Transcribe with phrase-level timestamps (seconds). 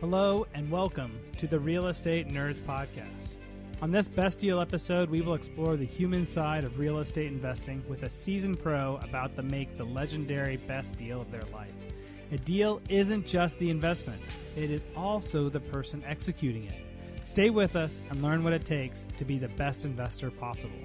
[0.00, 3.36] Hello and welcome to the Real Estate Nerds Podcast.
[3.82, 7.84] On this Best Deal episode, we will explore the human side of real estate investing
[7.86, 11.74] with a seasoned pro about to make the legendary best deal of their life.
[12.32, 14.22] A deal isn't just the investment,
[14.56, 16.82] it is also the person executing it.
[17.22, 20.80] Stay with us and learn what it takes to be the best investor possible.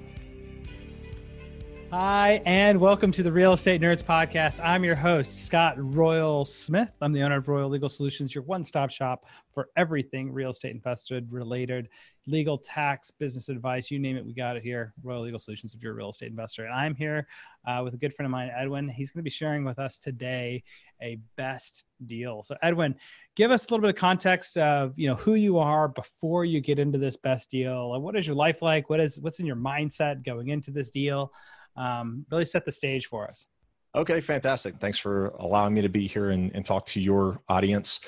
[1.98, 4.60] Hi, and welcome to the Real Estate Nerds Podcast.
[4.62, 6.92] I'm your host, Scott Royal Smith.
[7.00, 10.72] I'm the owner of Royal Legal Solutions, your one stop shop for everything real estate
[10.76, 11.88] invested related,
[12.28, 14.94] legal, tax, business advice, you name it, we got it here.
[15.04, 16.66] Royal Legal Solutions if you're a real estate investor.
[16.66, 17.28] And I'm here
[17.66, 18.90] uh, with a good friend of mine, Edwin.
[18.90, 20.66] He's going to be sharing with us today
[21.02, 22.44] a best deal.
[22.44, 22.96] So, Edwin,
[23.38, 26.60] give us a little bit of context of you know who you are before you
[26.60, 27.98] get into this best deal.
[28.02, 28.90] What is your life like?
[28.90, 31.32] What is what's in your mindset going into this deal?
[31.76, 33.48] Um, really set the stage for us.
[33.96, 34.76] Okay, fantastic.
[34.80, 38.02] Thanks for allowing me to be here and, and talk to your audience.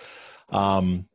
[0.50, 1.08] Um,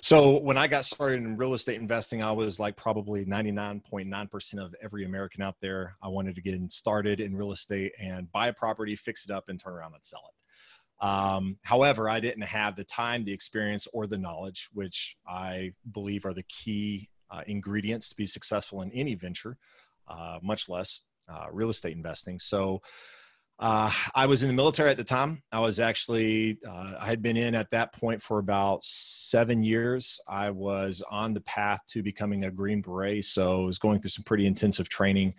[0.00, 4.74] so when I got started in real estate investing, I was like probably 99.9% of
[4.82, 5.94] every American out there.
[6.02, 9.44] I wanted to get started in real estate and buy a property, fix it up,
[9.48, 11.04] and turn around and sell it.
[11.04, 16.24] Um, however, I didn't have the time, the experience, or the knowledge, which I believe
[16.24, 19.58] are the key uh, ingredients to be successful in any venture,
[20.08, 22.38] uh, much less uh, real estate investing.
[22.38, 22.82] So
[23.58, 25.42] uh, I was in the military at the time.
[25.50, 30.20] I was actually, uh, I had been in at that point for about seven years.
[30.28, 33.24] I was on the path to becoming a Green Beret.
[33.24, 35.34] So I was going through some pretty intensive training.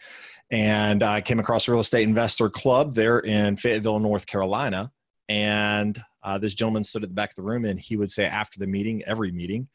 [0.49, 4.91] And I came across a real estate investor club there in Fayetteville, North Carolina.
[5.29, 8.25] And uh, this gentleman stood at the back of the room and he would say
[8.25, 9.67] after the meeting, every meeting,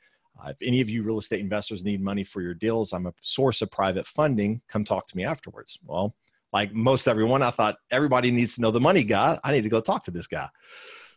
[0.48, 3.62] if any of you real estate investors need money for your deals, I'm a source
[3.62, 4.62] of private funding.
[4.68, 5.78] Come talk to me afterwards.
[5.84, 6.14] Well,
[6.52, 9.38] like most everyone, I thought everybody needs to know the money guy.
[9.42, 10.48] I need to go talk to this guy.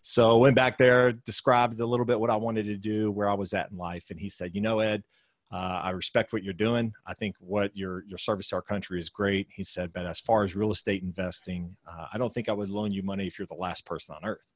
[0.01, 3.29] So I went back there, described a little bit what I wanted to do, where
[3.29, 5.03] I was at in life, and he said, "You know, Ed,
[5.51, 6.93] uh, I respect what you're doing.
[7.07, 10.19] I think what your your service to our country is great." He said, "But as
[10.19, 13.39] far as real estate investing, uh, I don't think I would loan you money if
[13.39, 14.47] you're the last person on earth."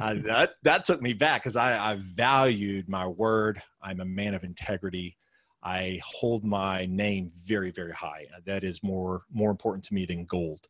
[0.00, 3.62] Uh, that that took me back because I, I valued my word.
[3.82, 5.16] I'm a man of integrity.
[5.62, 8.26] I hold my name very, very high.
[8.44, 10.66] That is more more important to me than gold.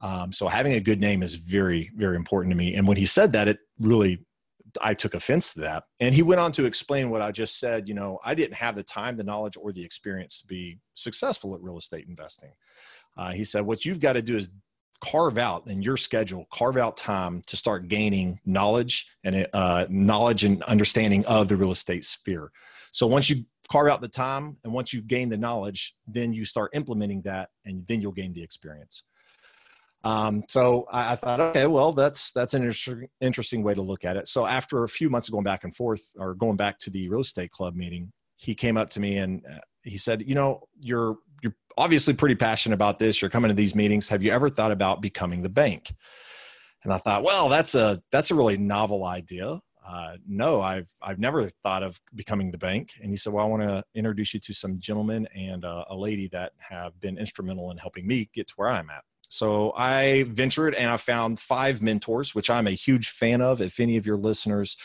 [0.00, 2.74] Um, so having a good name is very, very important to me.
[2.74, 4.24] And when he said that, it really
[4.80, 5.84] I took offense to that.
[5.98, 7.88] And he went on to explain what I just said.
[7.88, 11.54] You know, I didn't have the time, the knowledge, or the experience to be successful
[11.54, 12.52] at real estate investing.
[13.16, 14.50] Uh, he said, what you've got to do is
[15.00, 20.44] carve out in your schedule carve out time to start gaining knowledge and uh, knowledge
[20.44, 22.50] and understanding of the real estate sphere.
[22.92, 26.44] So once you carve out the time and once you gain the knowledge then you
[26.44, 29.04] start implementing that and then you'll gain the experience.
[30.02, 34.04] Um, so I, I, thought okay well that's that's an interesting, interesting way to look
[34.04, 34.28] at it.
[34.28, 37.08] So after a few months of going back and forth or going back to the
[37.08, 40.62] real estate club meeting he came up to me and uh, he said you know
[40.80, 43.20] you're you're obviously pretty passionate about this.
[43.20, 44.08] You're coming to these meetings.
[44.08, 45.92] Have you ever thought about becoming the bank?
[46.84, 49.60] And I thought, well, that's a that's a really novel idea.
[49.86, 52.92] Uh, no, I've I've never thought of becoming the bank.
[53.02, 55.96] And he said, well, I want to introduce you to some gentlemen and uh, a
[55.96, 59.02] lady that have been instrumental in helping me get to where I'm at.
[59.28, 63.60] So I ventured and I found five mentors, which I'm a huge fan of.
[63.60, 64.76] If any of your listeners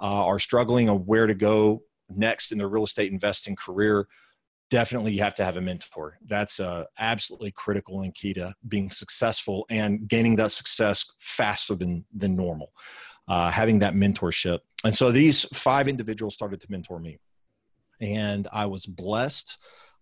[0.00, 4.06] uh, are struggling on where to go next in their real estate investing career,
[4.72, 6.18] definitely you have to have a mentor.
[6.26, 12.04] That's uh, absolutely critical and key to being successful and gaining that success faster than
[12.14, 12.72] than normal.
[13.28, 17.18] Uh, having that mentorship, and so these five individuals started to mentor me,
[18.00, 19.58] and I was blessed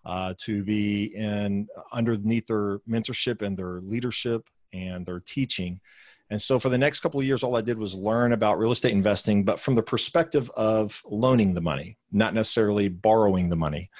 [0.07, 5.81] uh, to be in underneath their mentorship and their leadership and their teaching
[6.31, 8.71] and so for the next couple of years, all I did was learn about real
[8.71, 13.91] estate investing, but from the perspective of loaning the money, not necessarily borrowing the money.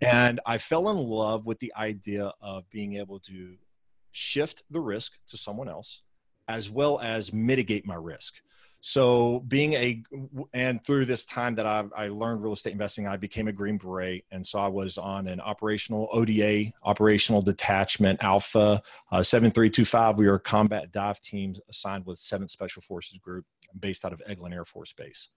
[0.00, 3.56] And I fell in love with the idea of being able to
[4.12, 6.02] shift the risk to someone else,
[6.46, 8.34] as well as mitigate my risk.
[8.86, 10.02] So being a
[10.52, 13.78] and through this time that I, I learned real estate investing, I became a Green
[13.78, 19.70] Beret, and so I was on an operational ODA, operational detachment Alpha uh, seven three
[19.70, 20.18] two five.
[20.18, 23.46] We were combat dive team assigned with Seventh Special Forces Group,
[23.80, 25.30] based out of Eglin Air Force Base.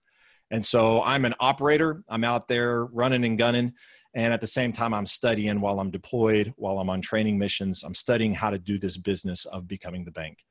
[0.50, 2.02] And so I'm an operator.
[2.06, 3.72] I'm out there running and gunning.
[4.12, 7.82] And at the same time, I'm studying while I'm deployed, while I'm on training missions.
[7.82, 10.44] I'm studying how to do this business of becoming the bank.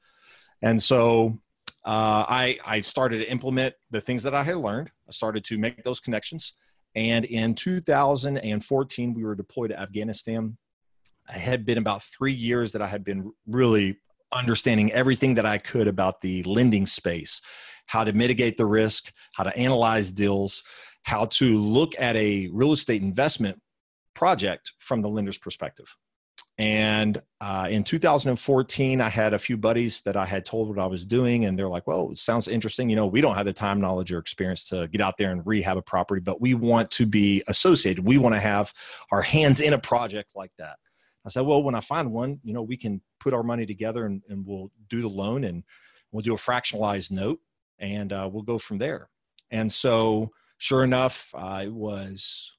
[0.63, 1.39] And so
[1.87, 4.91] uh, I, I started to implement the things that I had learned.
[5.07, 6.53] I started to make those connections.
[6.95, 10.57] And in 2014, we were deployed to Afghanistan.
[11.29, 13.99] I had been about three years that I had been really
[14.33, 17.41] understanding everything that I could about the lending space,
[17.85, 20.63] how to mitigate the risk, how to analyze deals,
[21.03, 23.61] how to look at a real estate investment
[24.13, 25.95] project from the lender's perspective.
[26.59, 30.87] And uh, in 2014, I had a few buddies that I had told what I
[30.87, 32.89] was doing, and they're like, "Well, sounds interesting.
[32.89, 35.45] You know, we don't have the time, knowledge, or experience to get out there and
[35.45, 38.03] rehab a property, but we want to be associated.
[38.03, 38.73] We want to have
[39.11, 40.77] our hands in a project like that."
[41.25, 44.05] I said, "Well, when I find one, you know, we can put our money together
[44.07, 45.63] and, and we'll do the loan and
[46.11, 47.39] we'll do a fractionalized note,
[47.77, 49.09] and uh, we'll go from there."
[49.51, 52.57] And so, sure enough, it was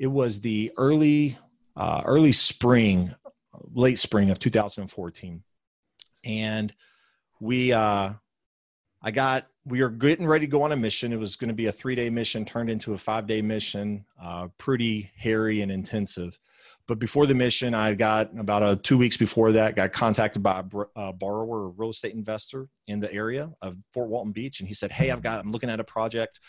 [0.00, 1.38] it was the early
[1.76, 3.14] uh, early spring,
[3.72, 5.42] late spring of 2014,
[6.24, 6.74] and
[7.40, 8.12] we uh,
[9.02, 11.12] I got we were getting ready to go on a mission.
[11.12, 14.04] It was going to be a three day mission turned into a five day mission,
[14.20, 16.38] uh, pretty hairy and intensive.
[16.88, 20.60] But before the mission, I got about a two weeks before that, got contacted by
[20.60, 24.68] a, a borrower, a real estate investor in the area of Fort Walton Beach, and
[24.68, 26.40] he said, "Hey, I've got I'm looking at a project.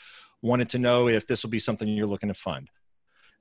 [0.43, 2.69] Wanted to know if this will be something you're looking to fund."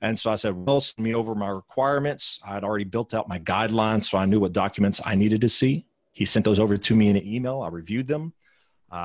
[0.03, 2.39] And so I said, well, send me over my requirements.
[2.47, 5.87] I'd already built out my guidelines, so I knew what documents I needed to see.
[6.13, 7.63] He sent those over to me in an email.
[7.63, 8.35] I reviewed them.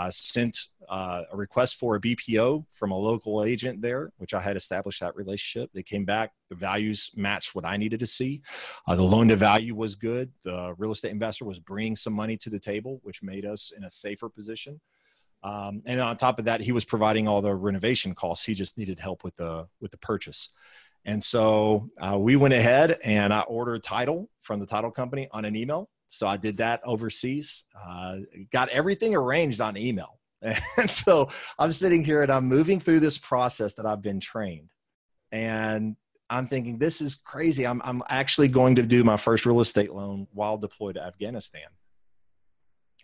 [0.09, 0.57] Sent
[0.89, 4.99] uh, a request for a BPO from a local agent there, which I had established
[4.99, 5.69] that relationship.
[5.73, 6.31] They came back.
[6.49, 8.41] The values matched what I needed to see.
[8.87, 10.31] Uh, the loan to value was good.
[10.43, 13.85] The real estate investor was bringing some money to the table, which made us in
[13.85, 14.81] a safer position.
[15.43, 18.45] Um, and on top of that, he was providing all the renovation costs.
[18.45, 20.49] He just needed help with the with the purchase.
[21.05, 25.45] And so uh, we went ahead and I ordered title from the title company on
[25.45, 25.89] an email.
[26.07, 28.17] So I did that overseas, uh,
[28.51, 30.19] got everything arranged on email.
[30.77, 31.29] And so
[31.59, 34.69] I'm sitting here and I'm moving through this process that I've been trained.
[35.31, 35.95] And
[36.29, 37.65] I'm thinking, this is crazy.
[37.67, 41.67] I'm, I'm actually going to do my first real estate loan while deployed to Afghanistan.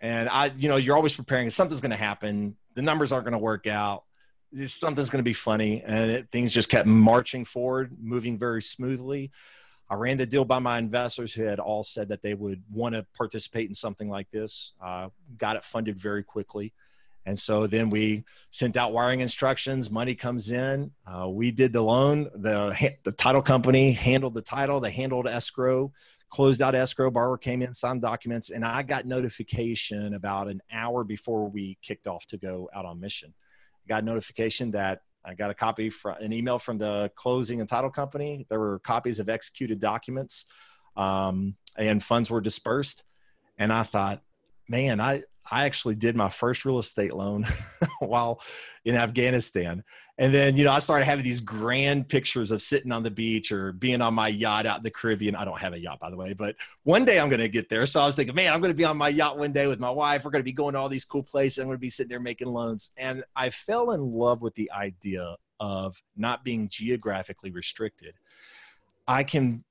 [0.02, 1.50] And I, you know, you're always preparing.
[1.50, 2.56] Something's going to happen.
[2.76, 4.04] The numbers aren't going to work out
[4.66, 5.84] something's going to be funny.
[5.86, 9.32] And it, things just kept marching forward, moving very smoothly.
[9.90, 12.96] I ran the deal by my investors who had all said that they would want
[12.96, 14.74] to participate in something like this.
[14.84, 16.74] Uh, got it funded very quickly.
[17.26, 19.92] And so then we sent out wiring instructions.
[19.92, 20.92] Money comes in.
[21.06, 22.30] Uh, we did the loan.
[22.34, 24.80] The the title company handled the title.
[24.80, 25.92] They handled escrow,
[26.30, 27.10] closed out escrow.
[27.10, 32.08] Borrower came in, signed documents, and I got notification about an hour before we kicked
[32.08, 33.34] off to go out on mission
[33.88, 37.90] got notification that I got a copy from an email from the closing and title
[37.90, 38.46] company.
[38.50, 40.46] There were copies of executed documents,
[40.96, 43.04] um, and funds were dispersed.
[43.58, 44.22] And I thought,
[44.70, 47.46] man, I I actually did my first real estate loan
[48.00, 48.42] while
[48.86, 49.84] in Afghanistan.
[50.18, 53.52] And then, you know, I started having these grand pictures of sitting on the beach
[53.52, 55.36] or being on my yacht out in the Caribbean.
[55.36, 57.70] I don't have a yacht, by the way, but one day I'm going to get
[57.70, 57.86] there.
[57.86, 59.80] So I was thinking, man, I'm going to be on my yacht one day with
[59.80, 60.26] my wife.
[60.26, 61.60] We're going to be going to all these cool places.
[61.60, 62.92] I'm going to be sitting there making loans.
[62.98, 68.16] And I fell in love with the idea of not being geographically restricted.
[69.08, 69.64] I can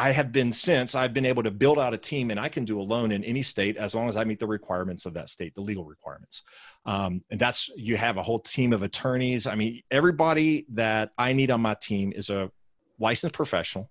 [0.00, 2.64] I have been since I've been able to build out a team and I can
[2.64, 5.28] do a loan in any state as long as I meet the requirements of that
[5.28, 6.40] state, the legal requirements.
[6.86, 9.46] Um, and that's, you have a whole team of attorneys.
[9.46, 12.50] I mean, everybody that I need on my team is a
[12.98, 13.90] licensed professional.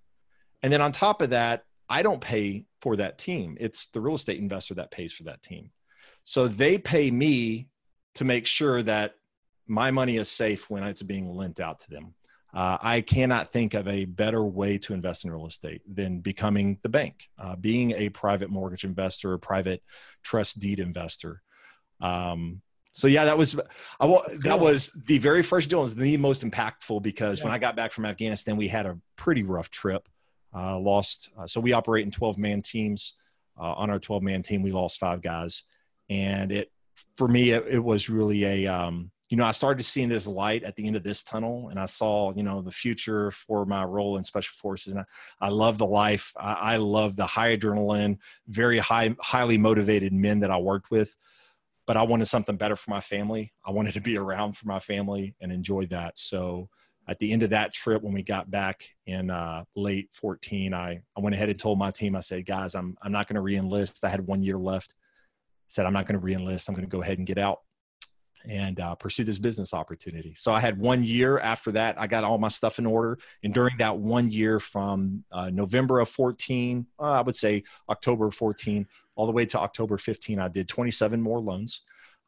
[0.64, 3.56] And then on top of that, I don't pay for that team.
[3.60, 5.70] It's the real estate investor that pays for that team.
[6.24, 7.68] So they pay me
[8.16, 9.14] to make sure that
[9.68, 12.14] my money is safe when it's being lent out to them.
[12.52, 16.78] Uh, I cannot think of a better way to invest in real estate than becoming
[16.82, 19.82] the bank, uh, being a private mortgage investor, a private
[20.22, 21.42] trust deed investor.
[22.00, 23.56] Um, so yeah, that was
[24.00, 24.24] I, cool.
[24.42, 25.80] that was the very first deal.
[25.80, 27.44] It Was the most impactful because yeah.
[27.44, 30.08] when I got back from Afghanistan, we had a pretty rough trip.
[30.52, 33.14] Uh, lost uh, so we operate in 12 man teams.
[33.58, 35.64] Uh, on our 12 man team, we lost five guys,
[36.08, 36.72] and it
[37.16, 40.64] for me it, it was really a um, you know, I started seeing this light
[40.64, 43.84] at the end of this tunnel and I saw, you know, the future for my
[43.84, 44.92] role in special forces.
[44.92, 46.32] And I, I love the life.
[46.36, 48.18] I, I love the high adrenaline,
[48.48, 51.16] very high, highly motivated men that I worked with.
[51.86, 53.52] But I wanted something better for my family.
[53.64, 56.18] I wanted to be around for my family and enjoy that.
[56.18, 56.68] So
[57.06, 61.02] at the end of that trip, when we got back in uh, late 14, I,
[61.16, 63.42] I went ahead and told my team, I said, guys, I'm, I'm not going to
[63.42, 64.02] re-enlist.
[64.04, 64.96] I had one year left.
[65.68, 66.68] Said, I'm not going to re-enlist.
[66.68, 67.60] I'm going to go ahead and get out
[68.48, 70.34] and uh, pursue this business opportunity.
[70.34, 72.00] So I had one year after that.
[72.00, 76.00] I got all my stuff in order, and during that one year, from uh, November
[76.00, 80.38] of 14, uh, I would say October of 14, all the way to October 15,
[80.38, 81.82] I did 27 more loans.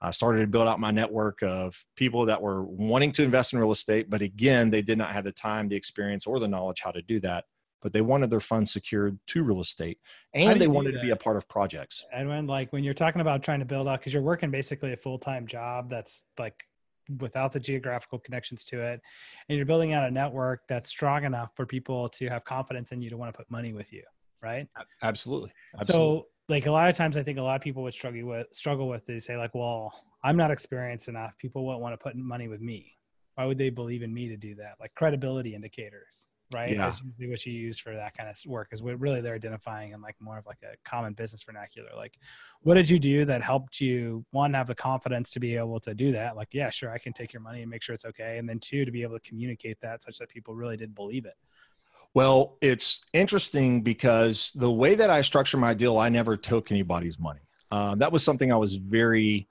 [0.05, 3.61] I started to build out my network of people that were wanting to invest in
[3.61, 6.81] real estate, but again, they did not have the time, the experience, or the knowledge
[6.81, 7.45] how to do that.
[7.83, 9.99] But they wanted their funds secured to real estate
[10.33, 12.05] and they wanted to be a part of projects.
[12.13, 14.93] And when like when you're talking about trying to build out because you're working basically
[14.93, 16.55] a full time job that's like
[17.19, 19.01] without the geographical connections to it,
[19.49, 23.03] and you're building out a network that's strong enough for people to have confidence in
[23.03, 24.05] you to want to put money with you,
[24.41, 24.69] right?
[25.03, 25.53] Absolutely.
[25.79, 26.19] Absolutely.
[26.19, 28.47] So like a lot of times I think a lot of people would struggle with
[28.53, 31.37] struggle with they say like, well, I'm not experienced enough.
[31.39, 32.97] People won't want to put money with me.
[33.35, 34.75] Why would they believe in me to do that?
[34.79, 36.71] Like credibility indicators right?
[36.71, 36.89] Yeah.
[36.89, 39.93] Is usually what you use for that kind of work is what really they're identifying
[39.93, 41.91] in like more of like a common business vernacular.
[41.97, 42.19] Like,
[42.63, 45.95] what did you do that helped you one have the confidence to be able to
[45.95, 46.37] do that?
[46.37, 48.59] Like, yeah, sure, I can take your money and make sure it's okay, and then
[48.59, 51.35] two to be able to communicate that such that people really did believe it.
[52.15, 57.19] Well, it's interesting because the way that I structure my deal, I never took anybody's
[57.19, 57.41] money.
[57.71, 59.49] Uh, that was something I was very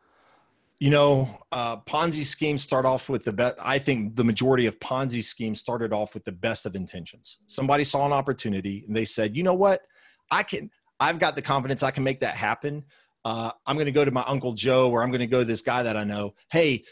[0.82, 3.56] you know, uh, Ponzi schemes start off with the best.
[3.62, 7.38] I think the majority of Ponzi schemes started off with the best of intentions.
[7.46, 9.84] Somebody saw an opportunity and they said, you know what,
[10.32, 10.72] I can.
[11.00, 12.84] I've got the confidence I can make that happen.
[13.24, 15.46] Uh, I'm going to go to my uncle Joe, or I'm going to go to
[15.46, 16.34] this guy that I know.
[16.52, 16.84] Hey,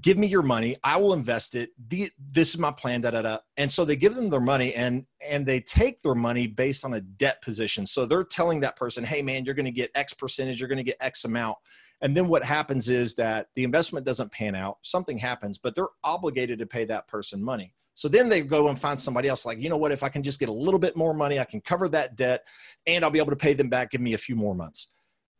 [0.00, 0.78] give me your money.
[0.82, 1.68] I will invest it.
[1.88, 3.02] The, this is my plan.
[3.02, 3.38] Da da da.
[3.58, 6.94] And so they give them their money, and and they take their money based on
[6.94, 7.86] a debt position.
[7.86, 10.60] So they're telling that person, hey man, you're going to get X percentage.
[10.60, 11.58] You're going to get X amount
[12.00, 15.88] and then what happens is that the investment doesn't pan out, something happens, but they're
[16.02, 17.74] obligated to pay that person money.
[17.94, 20.22] So then they go and find somebody else, like, you know what, if I can
[20.22, 22.44] just get a little bit more money, I can cover that debt
[22.86, 24.88] and I'll be able to pay them back, give me a few more months.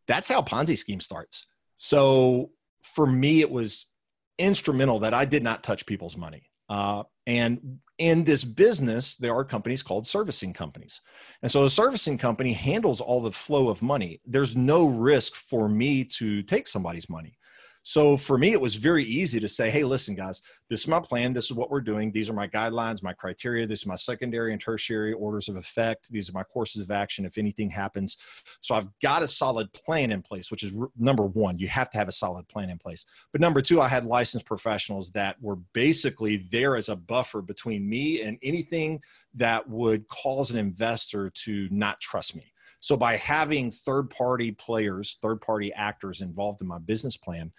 [0.06, 1.46] That's how Ponzi scheme starts.
[1.76, 2.50] So
[2.82, 3.90] for me, it was
[4.38, 6.50] instrumental that I did not touch people's money.
[6.68, 11.00] Uh, and in this business, there are companies called servicing companies.
[11.42, 14.20] And so a servicing company handles all the flow of money.
[14.26, 17.38] There's no risk for me to take somebody's money.
[17.86, 21.00] So for me, it was very easy to say, hey, listen, guys, this is my
[21.00, 21.34] plan.
[21.34, 22.10] This is what we're doing.
[22.10, 23.66] These are my guidelines, my criteria.
[23.66, 26.10] This is my secondary and tertiary orders of effect.
[26.10, 28.16] These are my courses of action if anything happens.
[28.62, 31.58] So I've got a solid plan in place, which is number one.
[31.58, 33.04] You have to have a solid plan in place.
[33.32, 37.86] But number two, I had licensed professionals that were basically there as a buffer between
[37.86, 39.02] me and anything
[39.34, 42.54] that would cause an investor to not trust me.
[42.84, 47.50] So by having third party players, third party actors involved in my business plan,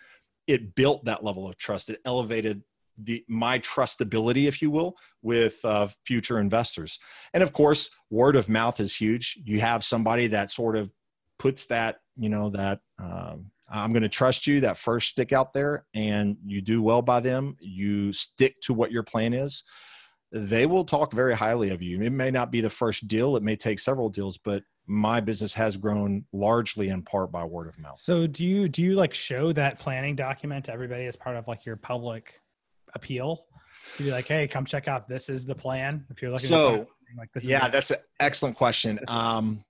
[0.48, 1.90] it built that level of trust.
[1.90, 2.64] It elevated
[2.98, 7.00] the my trustability, if you will, with uh, future investors.
[7.34, 9.38] And of course, word of mouth is huge.
[9.44, 10.92] You have somebody that sort of
[11.38, 15.54] puts that, you know, that um, I'm going to trust you, that first stick out
[15.54, 17.58] there, and you do well by them.
[17.60, 19.64] You stick to what your plan is.
[20.32, 22.02] They will talk very highly of you.
[22.02, 25.54] It may not be the first deal, it may take several deals, but my business
[25.54, 28.00] has grown largely in part by word of mouth.
[28.00, 31.48] So do you do you like show that planning document to everybody as part of
[31.48, 32.39] like your public
[32.94, 33.46] appeal?
[33.98, 36.06] To be like, hey, come check out this is the plan.
[36.10, 36.88] If you're looking so
[37.18, 39.00] like this yeah that's an excellent question.
[39.08, 39.63] Um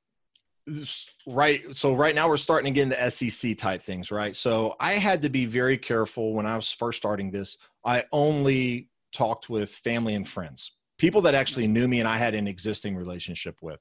[1.28, 4.36] right so right now we're starting to get into SEC type things right?
[4.36, 7.58] So i had to be very careful when i was first starting this.
[7.86, 12.36] I only talked with family and friends people that actually knew me and i had
[12.36, 13.80] an existing relationship with.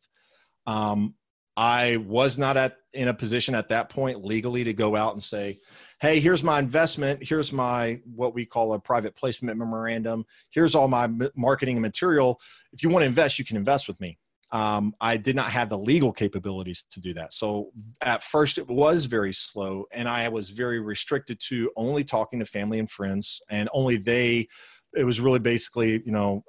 [0.67, 1.15] Um,
[1.57, 5.23] I was not at in a position at that point legally to go out and
[5.23, 5.59] say,
[6.01, 7.23] "Hey, here's my investment.
[7.23, 10.27] Here's my what we call a private placement memorandum.
[10.51, 12.41] Here's all my marketing material.
[12.73, 14.19] If you want to invest, you can invest with me."
[14.51, 17.35] Um, I did not have the legal capabilities to do that.
[17.35, 22.39] So at first, it was very slow, and I was very restricted to only talking
[22.39, 24.49] to family and friends, and only they.
[24.97, 26.45] It was really basically, you know,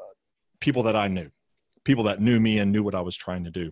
[0.60, 1.30] people that I knew,
[1.84, 3.72] people that knew me and knew what I was trying to do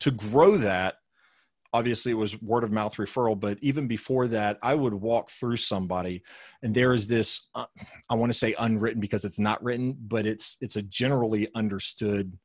[0.00, 0.96] to grow that
[1.72, 5.56] obviously it was word of mouth referral but even before that i would walk through
[5.56, 6.22] somebody
[6.62, 7.66] and there is this uh,
[8.08, 12.38] i want to say unwritten because it's not written but it's it's a generally understood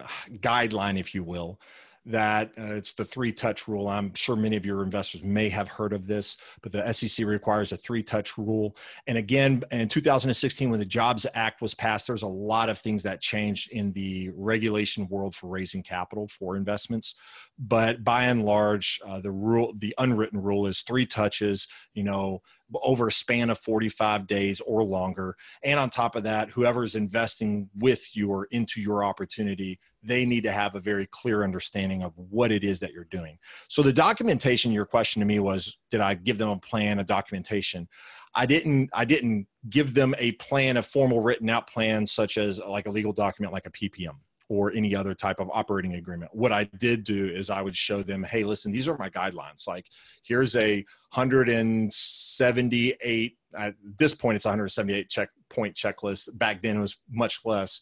[0.00, 1.58] uh, guideline if you will
[2.06, 3.88] that uh, it's the three touch rule.
[3.88, 7.72] I'm sure many of your investors may have heard of this, but the SEC requires
[7.72, 8.76] a three touch rule.
[9.06, 13.02] And again, in 2016, when the Jobs Act was passed, there's a lot of things
[13.02, 17.14] that changed in the regulation world for raising capital for investments.
[17.58, 22.40] But by and large, uh, the rule, the unwritten rule is three touches, you know,
[22.82, 25.36] over a span of 45 days or longer.
[25.64, 30.24] And on top of that, whoever is investing with you or into your opportunity, they
[30.24, 33.38] need to have a very clear understanding of what it is that you're doing.
[33.68, 37.04] So the documentation, your question to me was, did I give them a plan, a
[37.04, 37.88] documentation?
[38.34, 42.60] I didn't, I didn't give them a plan, a formal written out plan, such as
[42.60, 44.16] like a legal document, like a PPM
[44.50, 46.30] or any other type of operating agreement.
[46.34, 49.66] What I did do is I would show them, hey, listen, these are my guidelines.
[49.66, 49.86] Like,
[50.24, 56.36] here's a 178, at this point, it's 178 check point checklist.
[56.36, 57.80] Back then, it was much less.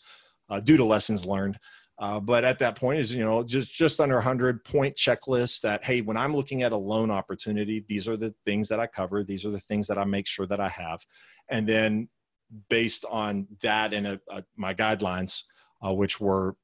[0.50, 1.58] uh, due to lessons learned.
[1.98, 5.82] Uh, but at that point is you know just just under 100 point checklist that
[5.82, 9.24] hey when i'm looking at a loan opportunity these are the things that i cover
[9.24, 11.04] these are the things that i make sure that i have
[11.48, 12.08] and then
[12.70, 15.42] based on that and a, a, my guidelines
[15.84, 16.56] uh, which were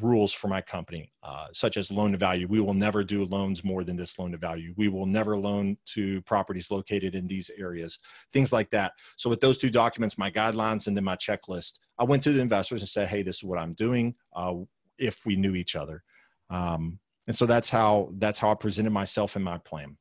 [0.00, 2.46] rules for my company, uh, such as loan to value.
[2.48, 4.74] We will never do loans more than this loan to value.
[4.76, 7.98] We will never loan to properties located in these areas,
[8.32, 8.92] things like that.
[9.16, 12.40] So, with those two documents, my guidelines and then my checklist, I went to the
[12.40, 14.54] investors and said, "Hey, this is what I'm doing." Uh,
[14.98, 16.02] if we knew each other,
[16.50, 19.96] um, and so that's how that's how I presented myself in my plan.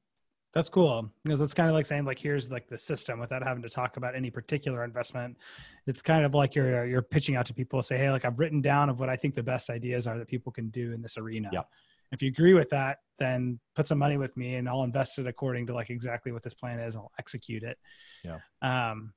[0.53, 3.63] That's cool because it's kind of like saying like here's like the system without having
[3.63, 5.37] to talk about any particular investment.
[5.87, 8.61] It's kind of like you're you're pitching out to people say hey like I've written
[8.61, 11.17] down of what I think the best ideas are that people can do in this
[11.17, 11.49] arena.
[11.53, 11.63] Yeah.
[12.11, 15.27] If you agree with that, then put some money with me and I'll invest it
[15.27, 16.95] according to like exactly what this plan is.
[16.95, 17.77] And I'll execute it.
[18.25, 18.39] Yeah.
[18.61, 19.13] Um,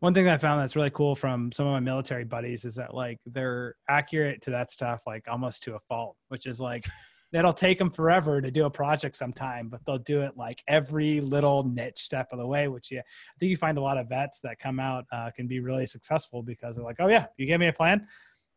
[0.00, 2.74] one thing that I found that's really cool from some of my military buddies is
[2.74, 6.84] that like they're accurate to that stuff like almost to a fault, which is like
[7.32, 11.20] it'll take them forever to do a project sometime, but they'll do it like every
[11.20, 14.08] little niche step of the way, which yeah, I think you find a lot of
[14.08, 17.46] vets that come out uh, can be really successful because they're like, oh yeah, you
[17.46, 18.06] gave me a plan.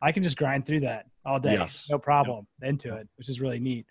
[0.01, 1.53] I can just grind through that all day.
[1.53, 1.87] Yes.
[1.89, 2.69] No problem yep.
[2.69, 3.87] into it, which is really neat.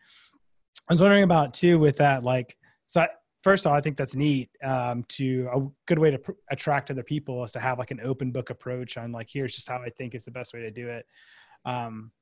[0.88, 2.56] I was wondering about too with that, like,
[2.86, 3.08] so I,
[3.42, 4.50] first of all, I think that's neat.
[4.62, 8.00] Um, to a good way to pr- attract other people is to have like an
[8.04, 10.70] open book approach on like, here's just how I think is the best way to
[10.70, 11.06] do it.
[11.64, 12.12] Um,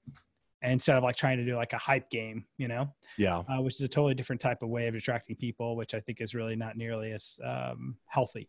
[0.64, 2.92] instead of like trying to do like a hype game, you know?
[3.18, 3.38] Yeah.
[3.48, 6.20] Uh, which is a totally different type of way of attracting people, which I think
[6.20, 8.48] is really not nearly as um, healthy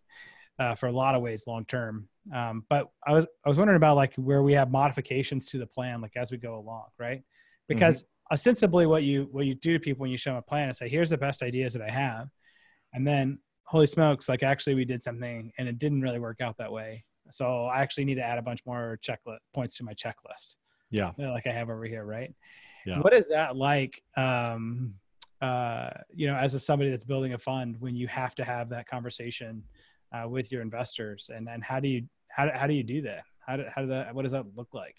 [0.59, 2.07] uh, for a lot of ways long term.
[2.33, 5.67] Um, but I was I was wondering about like where we have modifications to the
[5.67, 7.23] plan, like as we go along, right?
[7.67, 8.33] Because mm-hmm.
[8.33, 10.77] ostensibly, what you what you do to people when you show them a plan is
[10.77, 12.29] say, "Here's the best ideas that I have,"
[12.93, 16.57] and then holy smokes, like actually we did something and it didn't really work out
[16.57, 17.03] that way.
[17.31, 20.55] So I actually need to add a bunch more checklist points to my checklist
[20.95, 21.31] yeah.
[21.31, 22.33] like i have over here right?
[22.85, 22.99] Yeah.
[22.99, 24.93] what is that like um
[25.41, 28.69] uh you know as a somebody that's building a fund when you have to have
[28.69, 29.63] that conversation
[30.15, 31.29] uh, with your investors?
[31.33, 33.23] And and how do you how, do, how do you do that?
[33.45, 34.95] How do, how do that what does that look like?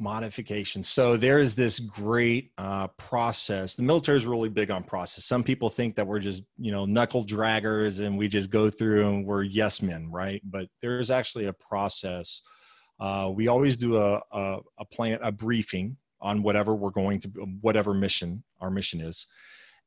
[0.00, 0.84] Modification.
[0.84, 3.74] So there is this great uh, process.
[3.74, 5.24] The military is really big on process.
[5.24, 9.08] Some people think that we're just you know knuckle draggers and we just go through
[9.08, 10.40] and we're yes men right?
[10.44, 12.42] But there's actually a process
[13.00, 17.28] uh, we always do a, a, a plan, a briefing on whatever we're going to,
[17.60, 19.26] whatever mission our mission is.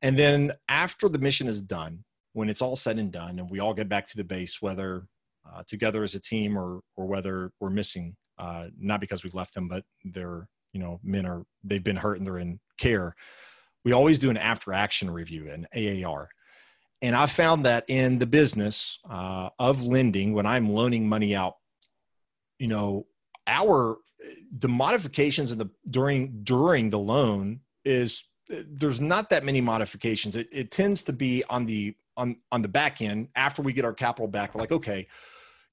[0.02, 3.60] And then after the mission is done, when it's all said and done, and we
[3.60, 5.06] all get back to the base, whether
[5.46, 9.54] uh, together as a team or or whether we're missing, uh, not because we left
[9.54, 13.16] them, but they're you know men are they've been hurt and they're in care.
[13.84, 16.30] We always do an after action review, an AAR.
[17.02, 21.56] And I found that in the business uh, of lending, when I'm loaning money out
[22.62, 23.08] you know
[23.48, 23.98] our
[24.60, 30.36] the modifications in the during during the loan is there's not that many modifications.
[30.36, 33.84] It, it tends to be on the on on the back end after we get
[33.84, 34.54] our capital back.
[34.54, 35.08] We're like okay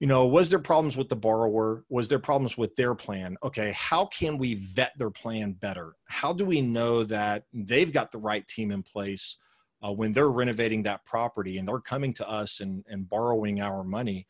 [0.00, 1.84] you know was there problems with the borrower?
[1.90, 3.36] Was there problems with their plan?
[3.42, 5.94] Okay how can we vet their plan better?
[6.06, 9.36] How do we know that they've got the right team in place
[9.84, 13.84] uh, when they're renovating that property and they're coming to us and, and borrowing our
[13.84, 14.26] money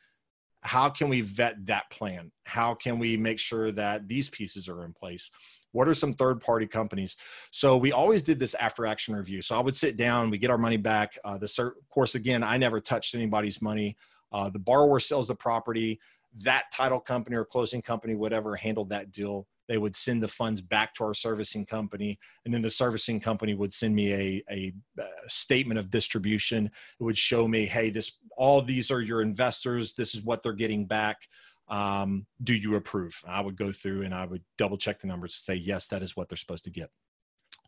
[0.62, 2.31] how can we vet that plan?
[2.44, 5.31] How can we make sure that these pieces are in place?
[5.73, 7.16] What are some third party companies?
[7.51, 9.42] So we always did this after action review.
[9.42, 11.18] So I would sit down, we get our money back.
[11.25, 13.97] Uh, the cert, of course, again, I never touched anybody's money.
[14.33, 16.01] Uh, the borrower sells the property.
[16.42, 19.47] That title company or closing company, whatever, handled that deal.
[19.68, 23.54] They would send the funds back to our servicing company, and then the servicing company
[23.54, 26.66] would send me a, a, a statement of distribution.
[26.66, 29.94] It would show me, hey, this all these are your investors.
[29.94, 31.28] This is what they're getting back.
[31.68, 33.20] Um, do you approve?
[33.26, 36.02] I would go through and I would double check the numbers to say, yes, that
[36.02, 36.90] is what they're supposed to get.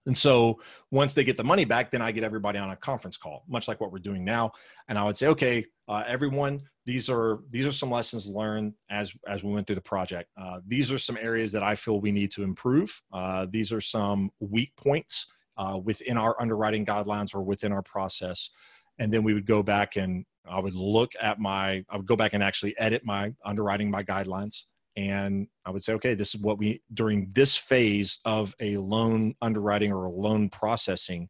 [0.07, 0.61] And so
[0.91, 3.69] once they get the money back, then I get everybody on a conference call, much
[3.69, 4.53] like what we're doing now.
[4.89, 9.15] And I would say, okay, uh, everyone, these are these are some lessons learned as
[9.29, 10.29] as we went through the project.
[10.37, 13.01] Uh, these are some areas that I feel we need to improve.
[13.13, 15.27] Uh, these are some weak points
[15.57, 18.51] uh, within our underwriting guidelines or within our process.
[18.99, 22.17] And then we would go back and I would look at my, I would go
[22.17, 24.65] back and actually edit my underwriting, my guidelines.
[24.97, 29.35] And I would say, okay, this is what we, during this phase of a loan
[29.41, 31.29] underwriting or a loan processing,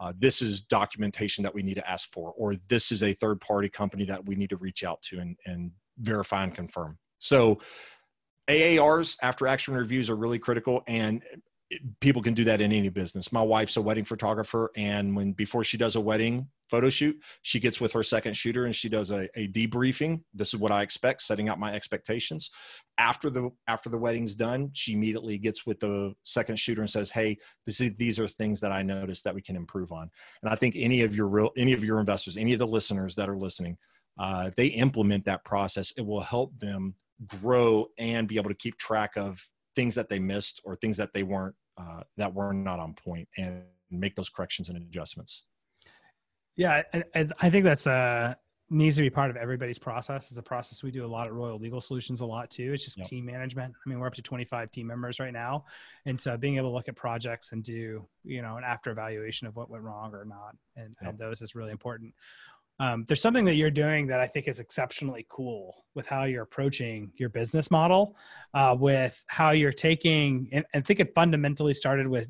[0.00, 3.40] uh, this is documentation that we need to ask for, or this is a third
[3.40, 6.98] party company that we need to reach out to and, and verify and confirm.
[7.18, 7.58] So
[8.48, 10.82] AARs, after action reviews, are really critical.
[10.86, 11.22] And
[12.00, 13.32] people can do that in any business.
[13.32, 17.16] My wife's a wedding photographer, and when before she does a wedding, photo shoot.
[17.42, 20.22] She gets with her second shooter and she does a, a debriefing.
[20.34, 22.50] This is what I expect, setting out my expectations.
[22.98, 27.10] After the after the wedding's done, she immediately gets with the second shooter and says,
[27.10, 30.10] "Hey, this is, these are things that I noticed that we can improve on."
[30.42, 33.14] And I think any of your real any of your investors, any of the listeners
[33.16, 33.76] that are listening,
[34.18, 36.94] uh, if they implement that process, it will help them
[37.26, 41.12] grow and be able to keep track of things that they missed or things that
[41.12, 45.44] they weren't uh, that were not on point and make those corrections and adjustments.
[46.58, 46.82] Yeah,
[47.14, 48.34] I, I think that's uh
[48.70, 50.28] needs to be part of everybody's process.
[50.28, 52.72] It's a process we do a lot at Royal Legal Solutions a lot too.
[52.74, 53.06] It's just yep.
[53.06, 53.72] team management.
[53.74, 55.64] I mean, we're up to 25 team members right now.
[56.04, 59.46] And so being able to look at projects and do, you know, an after evaluation
[59.46, 60.54] of what went wrong or not.
[60.76, 61.10] And, yep.
[61.10, 62.12] and those is really important.
[62.80, 66.42] Um, there's something that you're doing that I think is exceptionally cool with how you're
[66.42, 68.16] approaching your business model,
[68.54, 72.28] uh, with how you're taking, and, and I think it fundamentally started with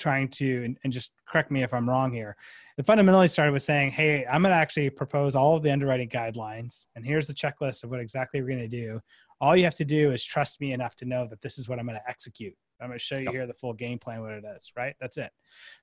[0.00, 2.36] trying to, and, and just correct me if I'm wrong here.
[2.78, 6.08] It fundamentally started with saying, "Hey, I'm going to actually propose all of the underwriting
[6.08, 9.00] guidelines, and here's the checklist of what exactly we're going to do.
[9.40, 11.78] All you have to do is trust me enough to know that this is what
[11.78, 12.54] I'm going to execute.
[12.80, 13.32] I'm going to show you yep.
[13.32, 14.94] here the full game plan, what it is, right?
[15.00, 15.30] That's it.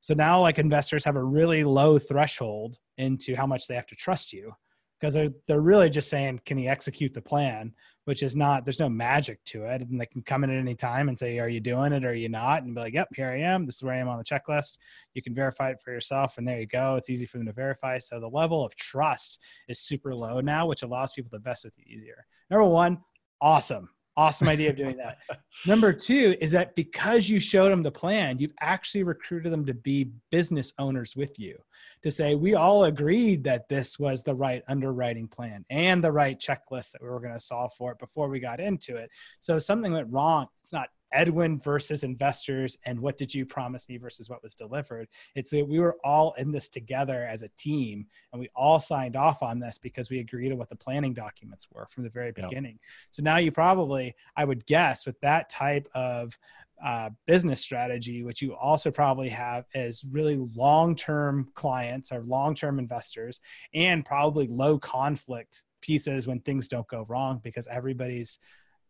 [0.01, 3.95] So now, like investors have a really low threshold into how much they have to
[3.95, 4.51] trust you
[4.99, 7.73] because they're, they're really just saying, can he execute the plan?
[8.07, 9.81] Which is not, there's no magic to it.
[9.81, 12.11] And they can come in at any time and say, are you doing it or
[12.11, 12.63] are you not?
[12.63, 13.65] And be like, yep, here I am.
[13.65, 14.77] This is where I am on the checklist.
[15.13, 16.37] You can verify it for yourself.
[16.37, 16.95] And there you go.
[16.95, 17.97] It's easy for them to verify.
[17.97, 21.77] So the level of trust is super low now, which allows people to invest with
[21.77, 22.25] you easier.
[22.49, 22.99] Number one,
[23.41, 23.89] awesome.
[24.17, 25.19] Awesome idea of doing that.
[25.67, 29.75] Number two is that because you showed them the plan, you've actually recruited them to
[29.75, 31.55] be business owners with you
[32.01, 36.39] to say, we all agreed that this was the right underwriting plan and the right
[36.39, 39.11] checklist that we were going to solve for it before we got into it.
[39.39, 43.87] So if something went wrong, it's not Edwin versus investors and what did you promise
[43.87, 45.07] me versus what was delivered.
[45.35, 49.15] It's that we were all in this together as a team and we all signed
[49.15, 52.31] off on this because we agreed on what the planning documents were from the very
[52.31, 52.73] beginning.
[52.73, 52.89] Yep.
[53.11, 56.37] So now you probably, I would guess, with that type of
[56.83, 62.53] uh, business strategy, which you also probably have as really long term clients or long
[62.53, 63.41] term investors
[63.73, 68.39] and probably low conflict pieces when things don't go wrong because everybody's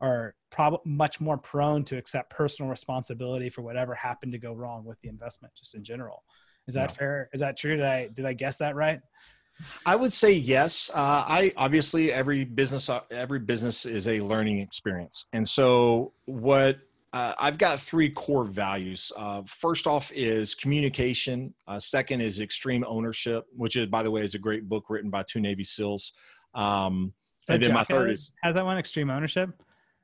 [0.01, 4.86] are probably much more prone to accept personal responsibility for whatever happened to go wrong
[4.86, 6.23] with the investment just in general
[6.67, 8.99] is that fair is that true did i did i guess that right
[9.88, 10.91] I would say yes.
[10.93, 16.77] Uh, I obviously every business every business is a learning experience, and so what
[17.13, 19.12] uh, I've got three core values.
[19.17, 21.53] Uh, first off is communication.
[21.67, 25.10] Uh, second is extreme ownership, which is by the way is a great book written
[25.10, 26.13] by two Navy SEALs.
[26.53, 27.13] Um,
[27.49, 29.49] and then my third is has that one extreme ownership.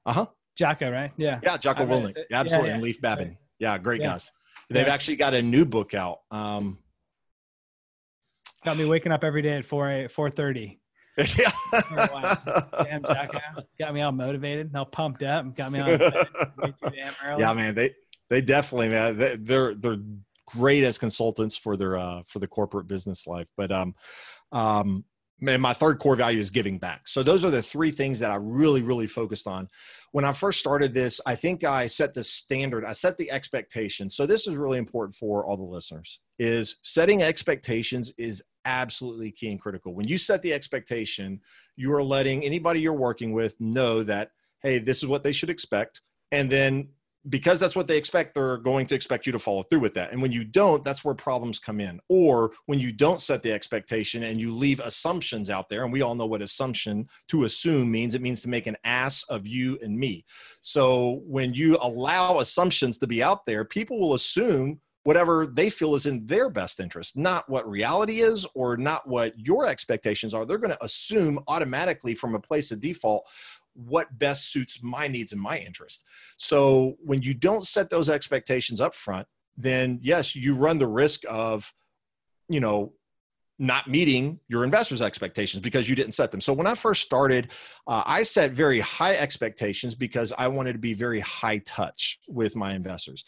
[0.06, 0.26] Uh huh.
[0.56, 1.12] Jocko, right?
[1.18, 1.40] Yeah.
[1.44, 2.16] Yeah, Jocko Willink.
[2.30, 2.70] Yeah, absolutely.
[2.70, 2.74] Yeah, yeah.
[2.76, 3.38] And Leif Babin.
[3.60, 4.32] Yeah, great guys.
[4.70, 6.20] They've actually got a new book out.
[6.32, 6.80] Um,
[8.64, 10.80] got me waking up every day at 4 4 30.
[11.38, 11.52] Yeah.
[12.84, 13.40] damn, Jocko.
[13.78, 16.00] Got me all motivated, and all pumped up, got me on
[17.38, 17.76] Yeah, man.
[17.76, 17.94] They
[18.32, 19.18] they definitely man.
[19.18, 20.00] They, they're they're
[20.48, 23.48] great as consultants for their uh for the corporate business life.
[23.56, 23.94] But um
[24.52, 25.06] um
[25.48, 27.08] and my third core value is giving back.
[27.08, 29.70] So those are the three things that I really, really focused on.
[30.12, 34.10] When I first started this, I think I set the standard, I set the expectation.
[34.10, 39.52] So this is really important for all the listeners is setting expectations is absolutely key
[39.52, 39.94] and critical.
[39.94, 41.42] When you set the expectation,
[41.76, 45.50] you are letting anybody you're working with know that, hey, this is what they should
[45.50, 46.02] expect.
[46.32, 46.90] And then
[47.30, 50.12] because that's what they expect, they're going to expect you to follow through with that.
[50.12, 52.00] And when you don't, that's where problems come in.
[52.10, 56.02] Or when you don't set the expectation and you leave assumptions out there, and we
[56.02, 59.80] all know what assumption to assume means it means to make an ass of you
[59.82, 60.26] and me.
[60.62, 65.96] So when you allow assumptions to be out there, people will assume whatever they feel
[65.96, 70.46] is in their best interest, not what reality is or not what your expectations are.
[70.46, 73.28] They're going to assume automatically from a place of default
[73.74, 76.04] what best suits my needs and my interest.
[76.38, 81.22] So when you don't set those expectations up front, then yes, you run the risk
[81.30, 81.74] of,
[82.50, 82.94] you know,
[83.60, 86.42] not meeting your investors' expectations because you didn't set them.
[86.42, 87.52] So when I first started,
[87.88, 92.56] uh, I set very high expectations because I wanted to be very high touch with
[92.56, 93.24] my investors.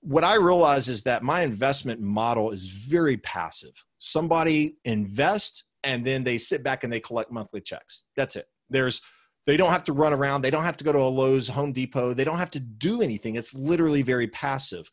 [0.00, 3.84] What I realize is that my investment model is very passive.
[3.98, 8.04] Somebody invests and then they sit back and they collect monthly checks.
[8.16, 8.46] That's it.
[8.68, 9.00] There's
[9.48, 10.42] they don't have to run around.
[10.42, 12.12] They don't have to go to a Lowe's, Home Depot.
[12.12, 13.36] They don't have to do anything.
[13.36, 14.90] It's literally very passive.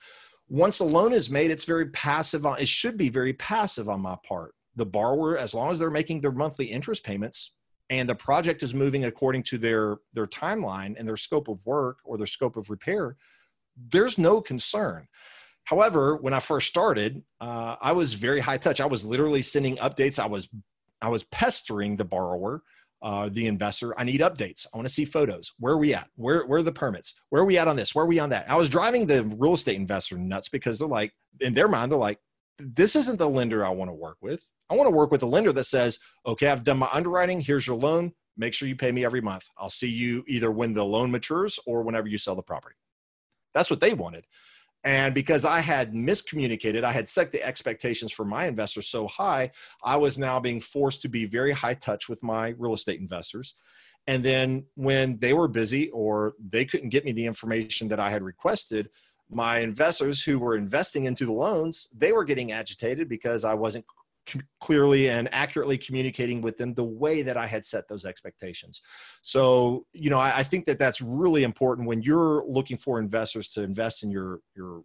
[0.47, 2.45] Once a loan is made, it's very passive.
[2.45, 4.55] On, it should be very passive on my part.
[4.77, 7.51] The borrower, as long as they're making their monthly interest payments
[7.89, 11.97] and the project is moving according to their, their timeline and their scope of work
[12.05, 13.17] or their scope of repair,
[13.75, 15.09] there's no concern.
[15.65, 18.79] However, when I first started, uh, I was very high touch.
[18.79, 20.17] I was literally sending updates.
[20.17, 20.47] I was
[21.01, 22.63] I was pestering the borrower,
[23.01, 23.97] uh, the investor.
[23.99, 24.65] I need updates.
[24.73, 25.53] I want to see photos.
[25.60, 26.10] Where are we at?
[26.15, 27.13] Where where are the permits?
[27.29, 27.93] Where are we at on this?
[27.93, 28.49] Where are we on that?
[28.49, 31.99] I was driving the real estate investor nuts because they're like, in their mind, they're
[31.99, 32.19] like,
[32.58, 34.43] this isn't the lender I want to work with.
[34.69, 37.41] I want to work with a lender that says, okay, I've done my underwriting.
[37.41, 38.13] Here's your loan.
[38.38, 39.47] Make sure you pay me every month.
[39.58, 42.75] I'll see you either when the loan matures or whenever you sell the property.
[43.53, 44.25] That's what they wanted.
[44.86, 49.52] And because I had miscommunicated, I had set the expectations for my investors so high,
[49.84, 53.56] I was now being forced to be very high touch with my real estate investors.
[54.06, 58.12] And then when they were busy or they couldn't get me the information that I
[58.12, 58.89] had requested,
[59.28, 63.86] my investors who were investing into the loans, they were getting agitated because I wasn't
[64.59, 68.81] clearly and accurately communicating with them the way that I had set those expectations.
[69.21, 73.49] So, you know, I, I, think that that's really important when you're looking for investors
[73.49, 74.83] to invest in your your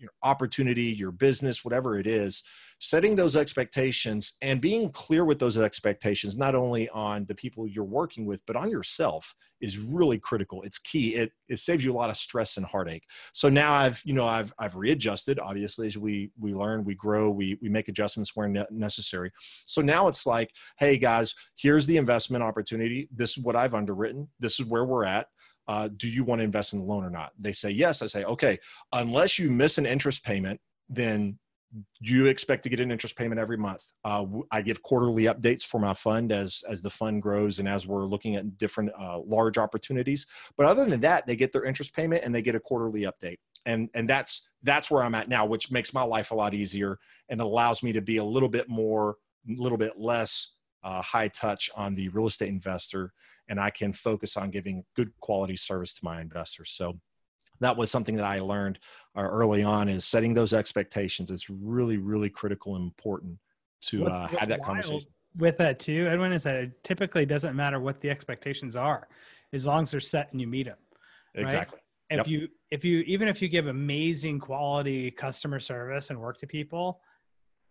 [0.00, 2.42] your opportunity, your business, whatever it is,
[2.78, 7.84] setting those expectations and being clear with those expectations, not only on the people you're
[7.84, 10.62] working with, but on yourself is really critical.
[10.62, 11.14] It's key.
[11.14, 13.04] It, it saves you a lot of stress and heartache.
[13.34, 17.30] So now I've, you know, I've, I've readjusted obviously as we, we learn, we grow,
[17.30, 19.30] we, we make adjustments where necessary.
[19.66, 23.08] So now it's like, Hey guys, here's the investment opportunity.
[23.14, 24.28] This is what I've underwritten.
[24.38, 25.26] This is where we're at
[25.68, 27.32] uh, do you want to invest in the loan or not?
[27.38, 28.02] They say yes.
[28.02, 28.58] I say, okay,
[28.92, 31.38] unless you miss an interest payment, then
[32.00, 33.84] you expect to get an interest payment every month.
[34.04, 37.86] Uh, I give quarterly updates for my fund as as the fund grows and as
[37.86, 40.26] we're looking at different uh, large opportunities.
[40.56, 43.38] But other than that, they get their interest payment and they get a quarterly update.
[43.66, 46.98] And and that's that's where I'm at now, which makes my life a lot easier
[47.28, 49.16] and allows me to be a little bit more,
[49.48, 53.12] a little bit less uh, high touch on the real estate investor
[53.50, 56.70] and I can focus on giving good quality service to my investors.
[56.70, 56.98] So
[57.60, 58.78] that was something that I learned
[59.16, 61.30] uh, early on is setting those expectations.
[61.30, 63.38] It's really, really critical and important
[63.82, 65.08] to uh, have that conversation.
[65.36, 69.08] With that too, Edwin, is that it typically doesn't matter what the expectations are,
[69.52, 70.78] as long as they're set and you meet them.
[71.36, 71.42] Right?
[71.42, 71.80] Exactly.
[72.08, 72.26] If yep.
[72.28, 77.00] you, if you, even if you give amazing quality customer service and work to people,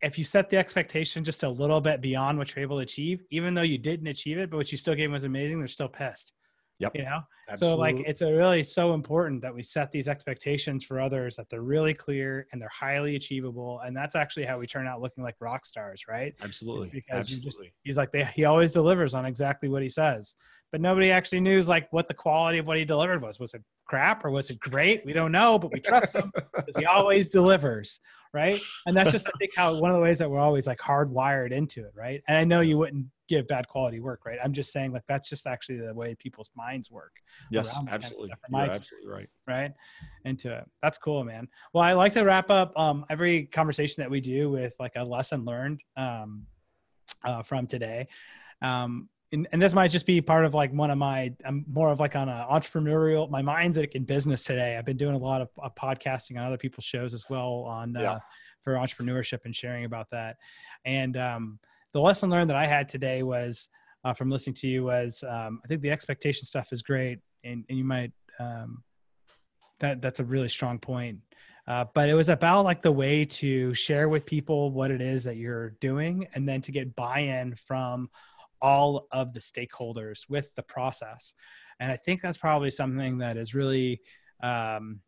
[0.02, 3.24] if you set the expectation just a little bit beyond what you're able to achieve,
[3.32, 5.90] even though you didn't achieve it, but what you still gave was amazing, they're still
[5.90, 6.34] pissed.
[6.80, 6.96] Yep.
[6.96, 7.20] You know?
[7.50, 7.76] Absolutely.
[7.76, 11.50] So like it's a really so important that we set these expectations for others that
[11.50, 13.82] they're really clear and they're highly achievable.
[13.84, 16.34] And that's actually how we turn out looking like rock stars, right?
[16.42, 16.88] Absolutely.
[16.88, 17.68] It's because Absolutely.
[17.68, 20.36] Just, he's like they, he always delivers on exactly what he says.
[20.72, 23.40] But nobody actually knew like what the quality of what he delivered was.
[23.40, 25.04] Was it crap or was it great?
[25.04, 28.00] We don't know, but we trust him because he always delivers,
[28.34, 28.62] right?
[28.86, 31.52] And that's just I think how one of the ways that we're always like hardwired
[31.52, 32.22] into it, right?
[32.28, 34.40] And I know you wouldn't give bad quality work, right?
[34.44, 37.14] I'm just saying like that's just actually the way people's minds work.
[37.52, 38.32] Yes, absolutely.
[38.50, 39.30] You're absolutely right.
[39.48, 39.72] Right.
[40.26, 40.66] Into it.
[40.82, 41.48] That's cool, man.
[41.74, 45.04] Well, I like to wrap up um, every conversation that we do with like a
[45.04, 46.48] lesson learned um,
[47.24, 48.08] uh, from today.
[48.62, 51.92] Um, and, and this might just be part of like one of my i'm more
[51.92, 55.20] of like on a entrepreneurial my mind's like in business today i've been doing a
[55.20, 58.18] lot of, of podcasting on other people's shows as well on uh,
[58.64, 60.38] for entrepreneurship and sharing about that
[60.84, 61.60] and um,
[61.94, 63.68] the lesson learned that i had today was
[64.06, 67.64] uh, from listening to you was um, i think the expectation stuff is great and,
[67.70, 68.84] and you might um,
[69.80, 71.20] that that's a really strong point
[71.70, 75.24] uh, but it was about like the way to share with people what it is
[75.24, 78.10] that you're doing and then to get buy-in from
[78.60, 81.34] all of the stakeholders with the process.
[81.80, 84.02] And I think that's probably something that is really
[84.42, 85.02] um,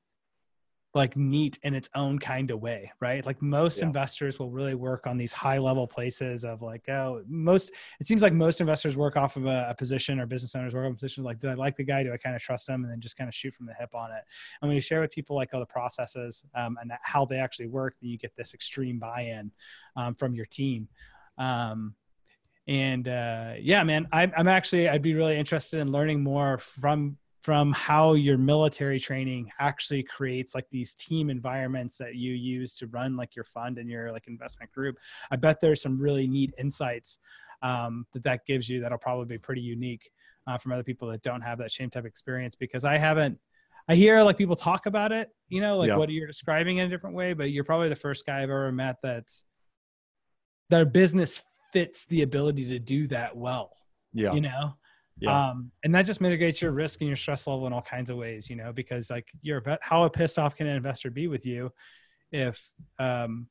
[0.93, 3.25] like neat in its own kind of way, right?
[3.25, 3.85] Like most yeah.
[3.85, 8.21] investors will really work on these high level places of like, oh, most, it seems
[8.21, 10.95] like most investors work off of a, a position or business owners work on a
[10.95, 12.03] position like, do I like the guy?
[12.03, 12.83] Do I kind of trust him?
[12.83, 14.23] And then just kind of shoot from the hip on it.
[14.61, 17.67] And when you share with people like all the processes um, and how they actually
[17.67, 19.51] work, then you get this extreme buy in
[19.95, 20.89] um, from your team.
[21.37, 21.95] Um,
[22.67, 27.17] and uh, yeah, man, I, I'm actually I'd be really interested in learning more from
[27.41, 32.87] from how your military training actually creates like these team environments that you use to
[32.87, 34.97] run like your fund and your like investment group.
[35.31, 37.17] I bet there's some really neat insights
[37.63, 40.11] um, that that gives you that'll probably be pretty unique
[40.47, 43.39] uh, from other people that don't have that same type of experience because I haven't.
[43.87, 45.97] I hear like people talk about it, you know, like yeah.
[45.97, 48.71] what you're describing in a different way, but you're probably the first guy I've ever
[48.71, 49.43] met that's
[50.69, 51.41] their business
[51.73, 53.71] fits the ability to do that well.
[54.13, 54.33] Yeah.
[54.33, 54.75] You know?
[55.21, 55.49] Yeah.
[55.49, 58.17] Um, and that just mitigates your risk and your stress level in all kinds of
[58.17, 61.71] ways, you know, because like you're how pissed off can an investor be with you
[62.31, 63.47] if um,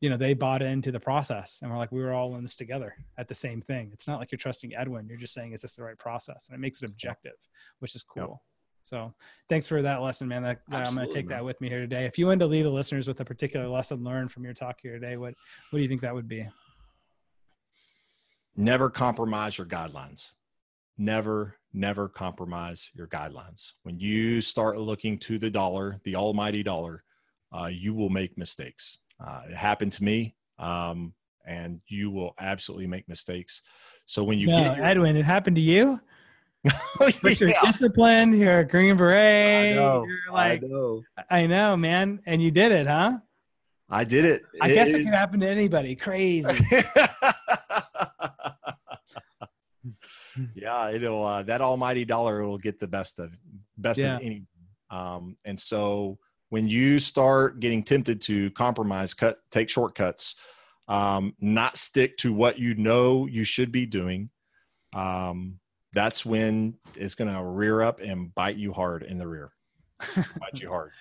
[0.00, 2.54] you know, they bought into the process and we're like, we were all in this
[2.54, 3.90] together at the same thing.
[3.92, 5.08] It's not like you're trusting Edwin.
[5.08, 6.46] You're just saying, is this the right process?
[6.48, 7.36] And it makes it objective,
[7.78, 8.42] which is cool.
[8.84, 9.12] So
[9.48, 10.42] thanks for that lesson, man.
[10.42, 11.38] That, I'm going to take man.
[11.38, 12.04] that with me here today.
[12.04, 14.78] If you wanted to leave the listeners with a particular lesson learned from your talk
[14.80, 15.34] here today, what
[15.70, 16.46] what do you think that would be?
[18.54, 20.34] Never compromise your guidelines.
[20.98, 23.72] Never, never compromise your guidelines.
[23.82, 27.04] When you start looking to the dollar, the almighty dollar,
[27.56, 28.98] uh, you will make mistakes.
[29.24, 31.12] Uh, it happened to me, um,
[31.46, 33.62] and you will absolutely make mistakes.
[34.06, 36.00] So when you no, get your- Edwin, it happened to you.
[36.98, 38.38] but you're disciplined.
[38.38, 39.72] You're a Green Beret.
[39.72, 40.04] I know.
[40.04, 41.02] You're like, I know.
[41.30, 42.20] I know, man.
[42.26, 43.18] And you did it, huh?
[43.88, 44.42] I did it.
[44.60, 45.94] I it, guess it, it can happen to anybody.
[45.94, 46.48] Crazy.
[50.54, 53.32] yeah, it'll uh, that almighty dollar will get the best of
[53.78, 54.16] best yeah.
[54.16, 54.44] of any.
[54.90, 56.18] Um, and so
[56.50, 60.36] when you start getting tempted to compromise, cut, take shortcuts,
[60.88, 64.30] um, not stick to what you know you should be doing,
[64.94, 65.58] um,
[65.92, 69.50] that's when it's going to rear up and bite you hard in the rear.
[70.16, 70.92] bite you hard.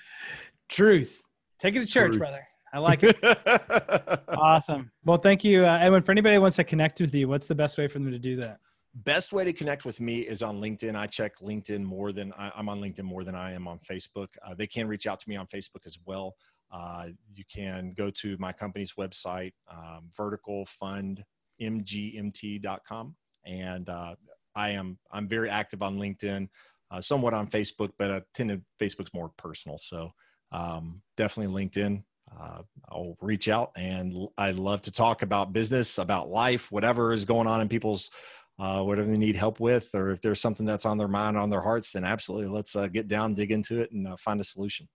[0.69, 1.21] Truth.
[1.59, 2.19] Take it to church, Truth.
[2.19, 2.47] brother.
[2.73, 3.17] I like it.
[4.27, 4.91] awesome.
[5.05, 6.03] Well, thank you, uh, Edwin.
[6.03, 8.19] For anybody who wants to connect with you, what's the best way for them to
[8.19, 8.59] do that?
[9.03, 10.95] Best way to connect with me is on LinkedIn.
[10.95, 14.27] I check LinkedIn more than I, am on LinkedIn more than I am on Facebook.
[14.45, 16.37] Uh, they can reach out to me on Facebook as well.
[16.71, 24.15] Uh, you can go to my company's website, um, verticalfundmgmt.com, and uh,
[24.55, 26.47] I am I'm very active on LinkedIn,
[26.89, 29.77] uh, somewhat on Facebook, but I tend to Facebook's more personal.
[29.77, 30.13] So
[30.53, 32.01] um, definitely LinkedIn.
[32.31, 37.25] Uh, I'll reach out, and I love to talk about business, about life, whatever is
[37.25, 38.11] going on in people's
[38.59, 41.49] uh, whatever they need help with, or if there's something that's on their mind, on
[41.49, 44.43] their hearts, then absolutely let's uh, get down, dig into it, and uh, find a
[44.43, 44.87] solution.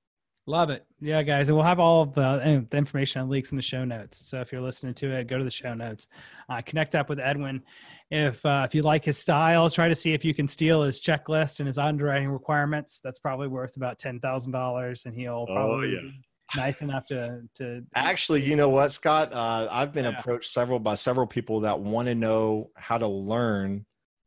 [0.46, 0.85] Love it.
[1.01, 1.49] Yeah, guys.
[1.49, 4.29] And we'll have all the, the, information and links in the show notes.
[4.29, 6.09] So if you're listening to it, go to the show notes.
[6.49, 7.62] Uh, connect up with Edwin.
[8.11, 11.01] If uh, if you like his style, try to see if you can steal his
[11.01, 13.01] checklist and his underwriting requirements.
[13.05, 16.11] That's probably worth about ten thousand dollars, and he'll oh, probably oh, yeah.
[16.57, 17.85] Nice enough to to.
[17.95, 19.33] Actually, you know what, Scott?
[19.33, 20.19] Uh, I've been yeah.
[20.19, 23.87] approached several by several people that want to know how to learn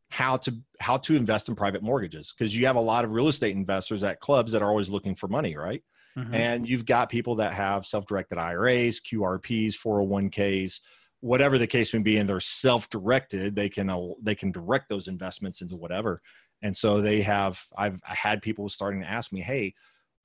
[0.10, 3.28] how to how to invest in private mortgages because you have a lot of real
[3.28, 5.84] estate investors at clubs that are always looking for money, right?
[6.18, 6.34] Mm-hmm.
[6.34, 10.82] And you've got people that have self directed IRAs, QRPs, 401ks,
[11.22, 13.56] whatever the case may be, and they're self directed.
[13.56, 16.22] They can, they can direct those investments into whatever.
[16.62, 19.74] And so they have, I've had people starting to ask me, hey,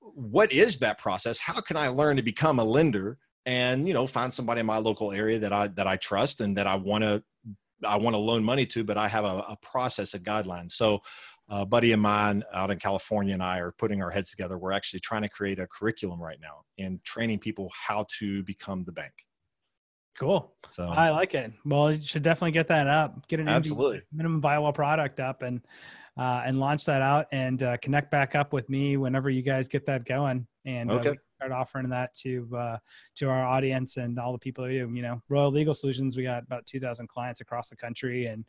[0.01, 1.39] what is that process?
[1.39, 3.17] How can I learn to become a lender?
[3.45, 6.55] And you know, find somebody in my local area that I that I trust and
[6.57, 7.23] that I want to
[7.85, 10.69] I want to loan money to, but I have a, a process, a guideline.
[10.69, 10.99] So
[11.49, 14.57] a buddy of mine out in California and I are putting our heads together.
[14.57, 18.83] We're actually trying to create a curriculum right now and training people how to become
[18.83, 19.13] the bank.
[20.17, 20.53] Cool.
[20.69, 21.51] So I like it.
[21.65, 23.27] Well, you should definitely get that up.
[23.27, 25.61] Get an absolutely minimum viable product up and
[26.19, 29.67] uh, and launch that out and uh, connect back up with me whenever you guys
[29.67, 30.45] get that going.
[30.65, 31.09] And uh, okay.
[31.09, 32.77] uh, start offering that to uh,
[33.15, 36.17] to our audience and all the people who you know Royal Legal Solutions.
[36.17, 38.43] We got about two thousand clients across the country, and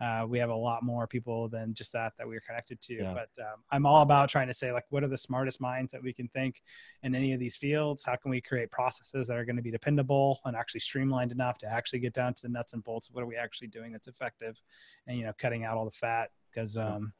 [0.00, 2.94] uh, we have a lot more people than just that that we're connected to.
[2.94, 3.14] Yeah.
[3.14, 6.02] But um, I'm all about trying to say like, what are the smartest minds that
[6.02, 6.62] we can think
[7.02, 8.04] in any of these fields?
[8.04, 11.58] How can we create processes that are going to be dependable and actually streamlined enough
[11.58, 13.10] to actually get down to the nuts and bolts?
[13.10, 14.56] What are we actually doing that's effective,
[15.08, 17.12] and you know, cutting out all the fat because um,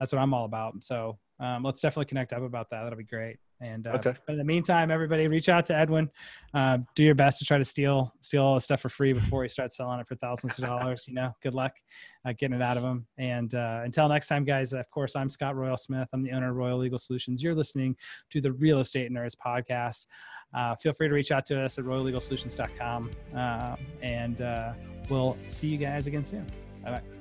[0.00, 0.82] that's what I'm all about.
[0.82, 2.82] So um, let's definitely connect up about that.
[2.82, 3.38] That'll be great.
[3.60, 4.14] And uh, okay.
[4.28, 6.08] In the meantime, everybody reach out to Edwin.
[6.54, 9.42] Uh, do your best to try to steal steal all the stuff for free before
[9.42, 11.06] he starts selling it for thousands of dollars.
[11.08, 11.72] You know, good luck
[12.24, 13.04] uh, getting it out of him.
[13.18, 14.72] And uh, until next time, guys.
[14.72, 16.08] Of course, I'm Scott Royal Smith.
[16.12, 17.42] I'm the owner of Royal Legal Solutions.
[17.42, 17.96] You're listening
[18.30, 20.06] to the Real Estate Nerds podcast.
[20.54, 24.38] Uh, feel free to reach out to us at royallegalsolutions.com, uh, and
[25.10, 26.46] we'll see you guys again soon.
[26.84, 27.17] Bye bye.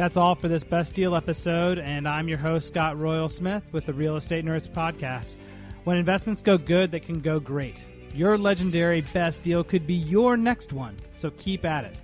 [0.00, 3.84] That's all for this Best Deal episode, and I'm your host, Scott Royal Smith, with
[3.84, 5.36] the Real Estate Nerds Podcast.
[5.84, 7.76] When investments go good, they can go great.
[8.14, 11.98] Your legendary best deal could be your next one, so keep at it.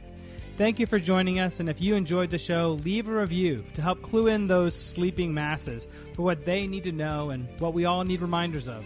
[0.59, 3.81] Thank you for joining us, and if you enjoyed the show, leave a review to
[3.81, 7.87] help clue in those sleeping masses for what they need to know and what we
[7.87, 8.85] all need reminders of.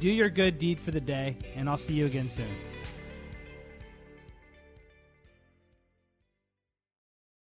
[0.00, 2.50] Do your good deed for the day, and I'll see you again soon.